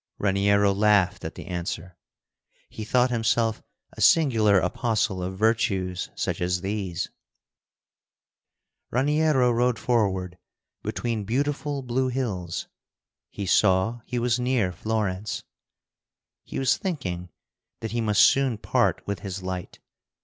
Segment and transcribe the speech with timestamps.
[0.17, 1.95] Raniero laughed at the answer.
[2.69, 3.61] He thought himself
[3.93, 7.09] a singular apostle of virtues such as these.
[8.89, 10.39] Raniero rode forward
[10.81, 12.67] between beautiful blue hills.
[13.29, 15.43] He saw he was near Florence.
[16.45, 17.29] He was thinking
[17.81, 19.77] that he must soon part with his light.